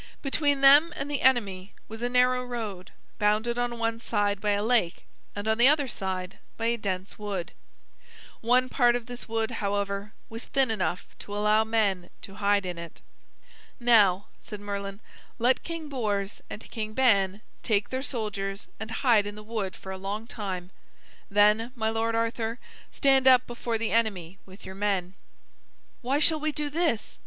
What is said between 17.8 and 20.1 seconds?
their soldiers and hide in the wood for a